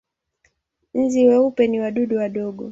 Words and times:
Nzi 1.01 1.21
weupe 1.29 1.63
ni 1.67 1.77
wadudu 1.83 2.15
wadogo. 2.21 2.65